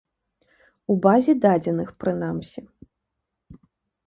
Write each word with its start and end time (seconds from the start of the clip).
У 0.93 0.95
базе 1.03 1.35
дадзеных, 1.43 1.93
прынамсі. 2.05 2.65